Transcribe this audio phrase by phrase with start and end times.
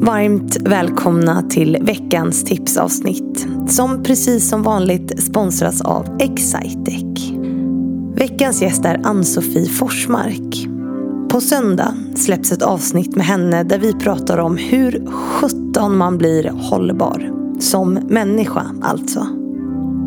[0.00, 7.30] Varmt välkomna till veckans tipsavsnitt som precis som vanligt sponsras av Excitec.
[8.16, 10.68] Veckans gäst är Ann-Sofie Forsmark.
[11.28, 16.48] På söndag släpps ett avsnitt med henne där vi pratar om hur 17 man blir
[16.48, 17.32] hållbar.
[17.60, 19.26] Som människa alltså.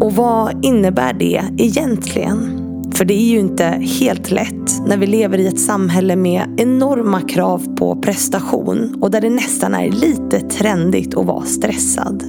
[0.00, 2.65] Och vad innebär det egentligen?
[2.96, 3.64] För det är ju inte
[4.00, 9.20] helt lätt när vi lever i ett samhälle med enorma krav på prestation och där
[9.20, 12.24] det nästan är lite trendigt att vara stressad.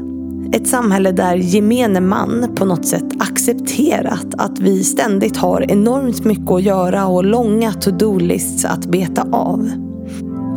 [0.53, 6.51] Ett samhälle där gemene man på något sätt accepterat att vi ständigt har enormt mycket
[6.51, 9.69] att göra och långa to-do-lists att beta av.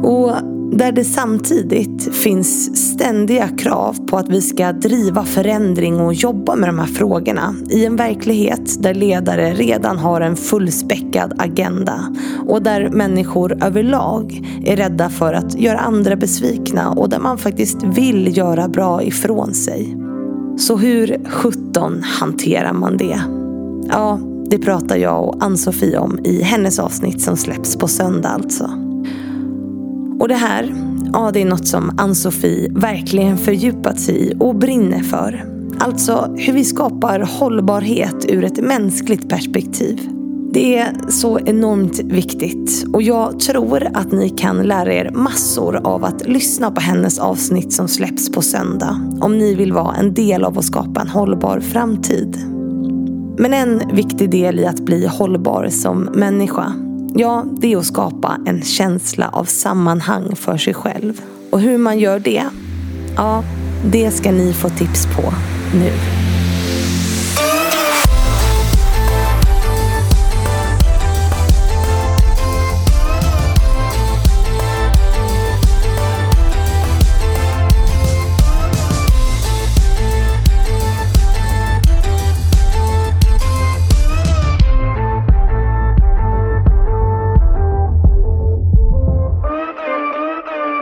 [0.02, 0.32] Och
[0.72, 6.68] där det samtidigt finns ständiga krav på att vi ska driva förändring och jobba med
[6.68, 12.16] de här frågorna i en verklighet där ledare redan har en fullspäckad agenda
[12.48, 17.82] och där människor överlag är rädda för att göra andra besvikna och där man faktiskt
[17.82, 19.96] vill göra bra ifrån sig.
[20.58, 23.20] Så hur 17 hanterar man det?
[23.88, 28.89] Ja, det pratar jag och Ann-Sofie om i hennes avsnitt som släpps på söndag alltså.
[30.20, 30.74] Och det här,
[31.12, 35.44] ja det är något som Ann-Sofie verkligen fördjupat sig i och brinner för.
[35.78, 40.08] Alltså hur vi skapar hållbarhet ur ett mänskligt perspektiv.
[40.52, 46.04] Det är så enormt viktigt och jag tror att ni kan lära er massor av
[46.04, 49.00] att lyssna på hennes avsnitt som släpps på söndag.
[49.20, 52.36] Om ni vill vara en del av att skapa en hållbar framtid.
[53.38, 56.74] Men en viktig del i att bli hållbar som människa
[57.14, 61.20] Ja, det är att skapa en känsla av sammanhang för sig själv.
[61.50, 62.44] Och hur man gör det,
[63.16, 63.44] ja,
[63.84, 65.32] det ska ni få tips på
[65.74, 65.92] nu.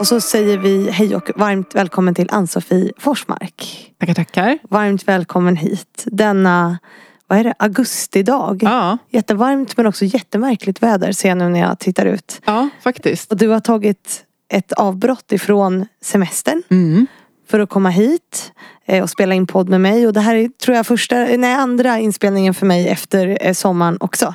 [0.01, 3.91] Och så säger vi hej och varmt välkommen till Ann-Sofie Forsmark.
[4.01, 4.59] Tackar, tackar.
[4.71, 6.79] Varmt välkommen hit denna
[7.27, 8.63] vad är det, augustidag.
[8.63, 8.99] Ja.
[9.11, 12.41] Jättevarmt men också jättemärkligt väder ser jag nu när jag tittar ut.
[12.45, 13.31] Ja, faktiskt.
[13.33, 17.07] Och du har tagit ett avbrott ifrån semestern Mm.
[17.51, 18.53] för att komma hit
[18.87, 20.07] eh, och spela in podd med mig.
[20.07, 23.97] Och det här är tror jag första, nej andra inspelningen för mig efter eh, sommaren
[24.01, 24.35] också.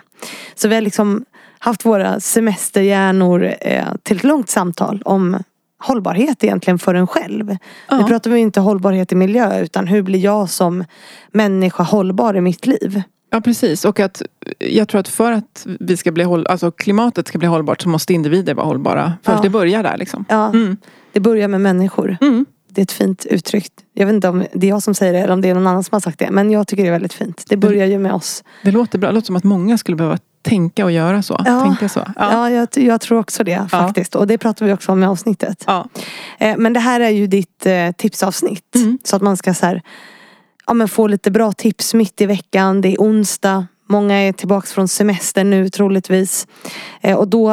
[0.56, 1.26] Så vi har liksom
[1.60, 5.38] haft våra semesterhjärnor eh, till ett långt samtal om
[5.84, 7.58] hållbarhet egentligen för en själv.
[7.90, 7.98] Ja.
[7.98, 10.84] Nu pratar vi inte hållbarhet i miljö utan hur blir jag som
[11.32, 13.02] människa hållbar i mitt liv?
[13.32, 13.86] Ja, precis.
[13.86, 14.22] Och att
[14.60, 17.90] jag tror att för att vi ska bli håll, alltså klimatet ska bli hållbart så
[17.90, 19.14] måste individer vara hållbara.
[19.24, 19.40] För Ja.
[19.42, 20.26] det börjar där liksom.
[20.30, 20.78] Ja, Mm.
[21.14, 22.18] Det börjar med människor.
[22.22, 22.46] Mm.
[22.70, 23.72] Det är ett fint uttryck.
[23.94, 25.68] Jag vet inte om det är jag som säger det eller om det är någon
[25.68, 26.32] annan som har sagt det.
[26.32, 27.44] Men jag tycker det är väldigt fint.
[27.50, 28.44] Det börjar ju med oss.
[28.64, 29.10] Det låter bra.
[29.10, 31.42] Det låter som att många skulle behöva tänka och göra så.
[31.46, 31.62] Ja.
[31.62, 32.00] Tänka så.
[32.00, 32.32] Ja.
[32.32, 34.16] Ja, jag, jag tror också det faktiskt.
[34.16, 35.64] Och det pratar vi också om i avsnittet.
[35.68, 35.88] Ja.
[36.40, 38.76] Eh, men det här är ju ditt eh, tipsavsnitt.
[38.76, 39.00] Mm.
[39.04, 39.82] Så att man ska så här,
[40.68, 42.82] ja, men få lite bra tips mitt i veckan.
[42.82, 43.68] Det är onsdag.
[43.90, 46.48] Många är tillbaks från semester nu troligtvis.
[47.02, 47.50] Eh, och då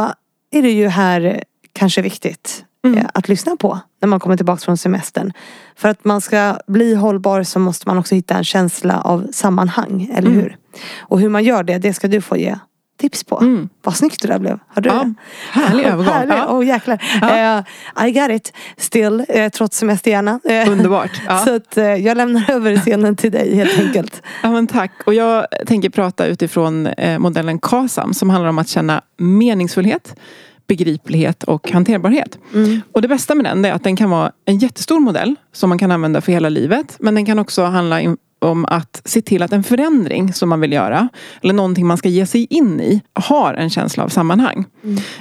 [0.51, 3.07] är det ju här kanske viktigt Mm.
[3.15, 5.33] att lyssna på när man kommer tillbaks från semestern.
[5.77, 10.11] För att man ska bli hållbar så måste man också hitta en känsla av sammanhang,
[10.15, 10.41] eller Mm.
[10.41, 10.57] hur?
[10.99, 12.59] Och hur man gör det, det ska du få ge
[13.01, 13.41] tips på.
[13.41, 13.69] Mm.
[13.83, 14.59] Vad snyggt det där blev.
[14.69, 15.15] Har du Ja, det?
[15.61, 16.15] härlig övergång.
[16.15, 16.35] Härlig.
[16.35, 16.47] Ja.
[16.59, 17.03] Oh, jäklar.
[17.21, 17.59] Ja.
[17.99, 18.53] Eh, I got it.
[18.77, 20.41] Still, eh, trots semesterhjärna.
[20.45, 21.11] Eh, Underbart.
[21.29, 21.39] Ja.
[21.39, 24.23] Så att, jag lämnar över scenen till dig helt enkelt.
[24.43, 24.93] Ja, men tack.
[25.07, 26.89] Och jag tänker prata utifrån
[27.19, 30.15] modellen KASAM som handlar om att känna meningsfullhet,
[30.67, 32.39] begriplighet och hanterbarhet.
[32.55, 32.81] Mm.
[32.93, 35.79] Och det bästa med den är att den kan vara en jättestor modell som man
[35.79, 36.97] kan använda för hela livet.
[37.01, 38.01] Men den kan också handla
[38.41, 41.09] om att se till att en förändring som man vill göra
[41.43, 44.65] eller någonting man ska ge sig in i har en känsla av sammanhang.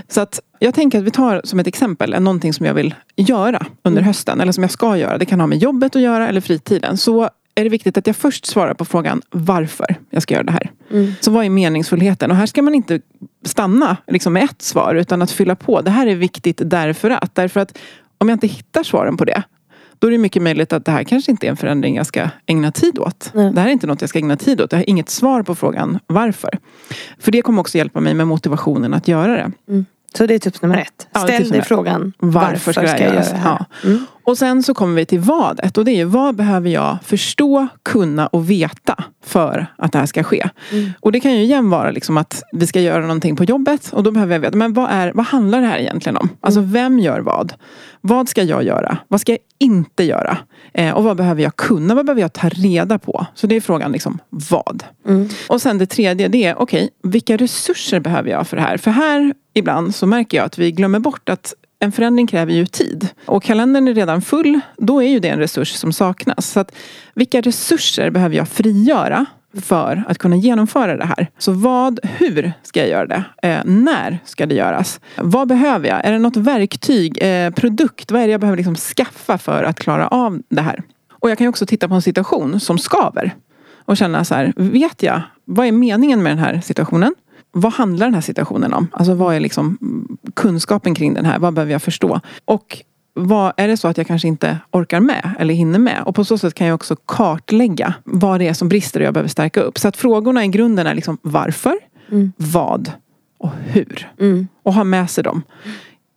[0.08, 3.66] Så att jag tänker att vi tar som ett exempel någonting som jag vill göra
[3.84, 5.18] under hösten eller som jag ska göra.
[5.18, 6.98] Det kan ha med jobbet att göra eller fritiden.
[6.98, 10.52] Så är det viktigt att jag först svarar på frågan varför jag ska göra det
[10.52, 10.72] här.
[10.92, 11.14] Mm.
[11.22, 12.32] Så vad är meningsfullheten?
[12.32, 13.00] Och här ska man inte
[13.46, 15.82] stanna liksom med ett svar utan att fylla på.
[15.82, 17.36] Det här är viktigt därför att.
[17.36, 17.78] Därför att
[18.18, 19.44] om jag inte hittar svaren på det
[20.00, 22.30] då är det mycket möjligt att det här kanske inte är en förändring jag ska
[22.46, 23.32] ägna tid åt.
[23.34, 23.54] Nej.
[23.54, 24.72] Det här är inte något jag ska ägna tid åt.
[24.72, 26.60] Jag har inget svar på frågan varför.
[27.20, 29.52] För det kommer också hjälpa mig med motivationen att göra det.
[30.14, 31.08] Så det är tips nummer ett.
[31.12, 33.66] Ja, Ställ tips dig frågan Varför ska jag göra det här?
[33.84, 33.90] Ja.
[33.90, 34.06] Mm.
[34.24, 37.68] Och sen så kommer vi till vadet och det är ju vad behöver jag förstå,
[37.84, 40.50] kunna och veta för att det här ska ske.
[40.72, 40.92] Mm.
[41.00, 44.04] Och det kan ju igen vara liksom att vi ska göra någonting på jobbet och
[44.04, 46.30] då behöver jag veta, men vad, är, vad handlar det här egentligen om?
[46.42, 46.72] Alltså mm.
[46.72, 47.54] vem gör vad?
[48.02, 48.98] Vad ska jag göra?
[49.08, 50.38] Vad ska jag inte göra?
[50.74, 51.96] Eh, och vad behöver jag kunna?
[51.96, 53.26] Vad behöver jag ta reda på?
[53.36, 54.84] Så det är frågan liksom vad.
[55.08, 55.30] Mm.
[55.48, 58.78] Och sen det tredje det är okej, okay, vilka resurser behöver jag för det här?
[58.78, 62.66] För här ibland så märker jag att vi glömmer bort att en förändring kräver ju
[62.66, 63.10] tid.
[63.26, 66.52] Och kalendern är redan full, då är ju det en resurs som saknas.
[66.52, 66.76] Så att,
[67.14, 69.26] vilka resurser behöver jag frigöra
[69.62, 71.30] för att kunna genomföra det här.
[71.38, 73.24] Så vad, hur ska jag göra det?
[73.50, 75.00] Eh, när ska det göras?
[75.18, 76.06] Vad behöver jag?
[76.06, 78.12] Är det något verktyg, eh, produkt?
[78.12, 80.84] Vad är det jag behöver liksom skaffa för att klara av det här?
[81.12, 83.36] Och jag kan också titta på en situation som skaver.
[83.86, 87.16] Och känna så här, vet jag, vad är meningen med den här situationen?
[87.52, 88.88] Vad handlar den här situationen om?
[88.92, 89.78] Alltså vad är liksom
[90.36, 91.40] kunskapen kring den här?
[91.40, 92.20] Vad behöver jag förstå?
[92.46, 92.78] Och
[93.14, 96.04] vad, är det så att jag kanske inte orkar med eller hinner med?
[96.06, 99.14] Och på så sätt kan jag också kartlägga vad det är som brister och jag
[99.14, 99.78] behöver stärka upp.
[99.78, 101.76] Så att frågorna i grunden är liksom varför,
[102.12, 102.32] mm.
[102.38, 102.92] vad
[103.38, 104.12] och hur.
[104.20, 104.48] Mm.
[104.64, 105.42] Och ha med sig dem.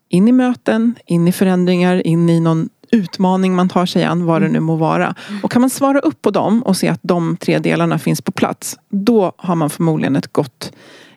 [0.08, 4.42] In i möten, in i förändringar, in i någon utmaning man tar sig an, vad
[4.42, 4.52] det mm.
[4.52, 5.14] nu må vara.
[5.42, 8.32] Och kan man svara upp på dem och se att de tre delarna finns på
[8.32, 10.72] plats, då har man förmodligen ett gott,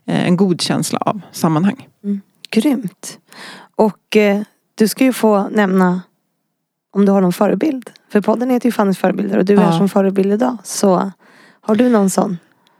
[0.05, 1.87] en god känsla av sammanhang.
[2.03, 2.21] Mm.
[2.49, 3.19] Grymt.
[3.75, 4.41] Och eh,
[4.75, 6.01] du ska ju få nämna
[6.93, 7.89] om du har någon förebild.
[8.11, 9.77] För podden heter ju Fannys förebilder och du är ja.
[9.77, 10.57] som förebild idag.
[10.63, 11.11] Så
[11.61, 12.37] har du någon sån?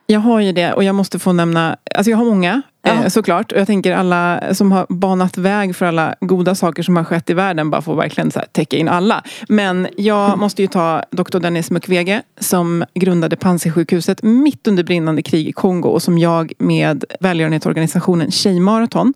[0.08, 3.04] Jag har ju det och jag måste få nämna, alltså jag har många ja.
[3.04, 3.52] eh, såklart.
[3.52, 7.30] Och jag tänker alla som har banat väg för alla goda saker som har skett
[7.30, 9.24] i världen bara får verkligen så här, täcka in alla.
[9.50, 10.40] Men jag mm.
[10.40, 11.40] måste ju ta Dr.
[11.40, 17.06] Dennis Mukwege som grundade Panzisjukhuset mitt under brinnande krig i Kongo och som jag med
[17.20, 19.14] välgörenhetsorganisationen Tjejmaraton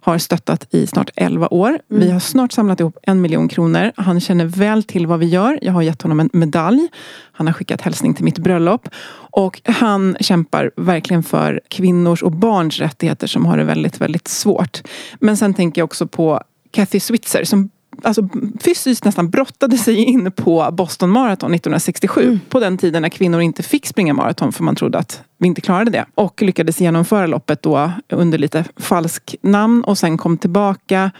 [0.00, 1.68] har stöttat i snart 11 år.
[1.68, 1.80] Mm.
[1.88, 3.92] Vi har snart samlat ihop en miljon kronor.
[3.96, 5.58] Han känner väl till vad vi gör.
[5.62, 6.88] Jag har gett honom en medalj.
[7.32, 8.88] Han har skickat hälsning till mitt bröllop.
[9.14, 14.82] Och han kämpar verkligen för kvinnors och barns rättigheter som har det väldigt, väldigt svårt.
[15.20, 17.70] Men sen tänker jag också på Kathy Switzer som
[18.02, 18.28] alltså,
[18.60, 22.22] fysiskt nästan brottade sig in på Boston Marathon 1967.
[22.22, 22.40] Mm.
[22.48, 25.60] På den tiden när kvinnor inte fick springa maraton för man trodde att vi inte
[25.60, 26.04] klarade det.
[26.14, 31.10] Och lyckades genomföra loppet då under lite falsk namn och sen kom tillbaka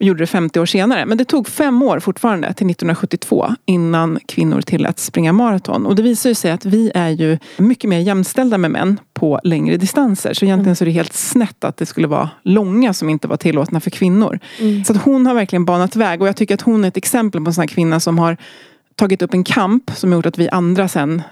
[0.00, 1.06] gjorde det 50 år senare.
[1.06, 5.86] Men det tog fem år fortfarande till 1972 innan kvinnor tilläts springa maraton.
[5.86, 9.76] Och det visar sig att vi är ju mycket mer jämställda med män på längre
[9.76, 10.34] distanser.
[10.34, 13.36] Så egentligen så är det helt snett att det skulle vara långa som inte var
[13.36, 14.38] tillåtna för kvinnor.
[14.58, 14.84] Mm.
[14.84, 17.40] Så att hon har verkligen banat väg och jag tycker att hon är ett exempel
[17.40, 18.36] på en sån här kvinna som har
[18.96, 21.22] tagit upp en kamp som gjort att vi andra sen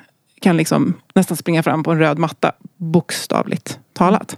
[0.41, 4.37] kan liksom nästan springa fram på en röd matta, bokstavligt talat.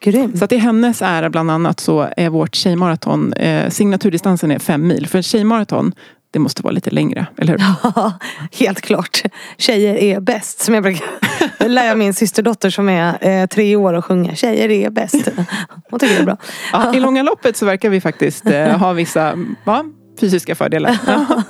[0.00, 0.38] Grymt.
[0.38, 4.86] Så att i hennes ära bland annat så är vårt tjejmaraton, eh, signaturdistansen är fem
[4.86, 5.06] mil.
[5.06, 5.94] För tjejmaraton
[6.30, 7.64] det måste vara lite längre, eller hur?
[7.82, 8.12] Ja,
[8.52, 9.22] helt klart.
[9.58, 10.60] Tjejer är bäst.
[10.60, 11.06] Som jag brukar
[11.58, 14.34] det lär jag min systerdotter som är eh, tre år att sjunga.
[14.34, 15.28] Tjejer är bäst.
[15.90, 16.36] Hon tycker det är bra.
[16.72, 19.34] Ja, I långa loppet så verkar vi faktiskt eh, ha vissa
[19.64, 19.84] ja,
[20.20, 20.98] fysiska fördelar.
[21.06, 21.42] Ja.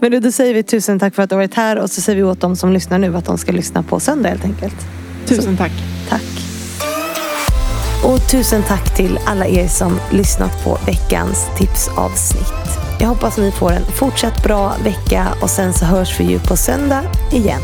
[0.00, 2.00] Men du, då säger vi tusen tack för att du har varit här och så
[2.00, 4.76] säger vi åt dem som lyssnar nu att de ska lyssna på söndag helt enkelt.
[5.26, 5.72] Tusen tack.
[6.08, 6.51] Tack.
[8.02, 12.78] Och tusen tack till alla er som lyssnat på veckans tipsavsnitt.
[13.00, 16.56] Jag hoppas ni får en fortsatt bra vecka och sen så hörs vi ju på
[16.56, 17.02] söndag
[17.32, 17.62] igen.